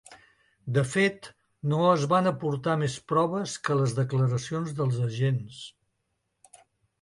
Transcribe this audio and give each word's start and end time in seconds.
De 0.77 0.83
fet, 0.93 1.27
no 1.73 1.81
es 1.89 2.05
van 2.13 2.29
aportar 2.31 2.75
més 2.85 2.95
proves 3.11 3.53
que 3.69 3.77
les 3.83 3.93
declaracions 3.99 4.75
dels 4.81 4.99
agents. 5.11 5.61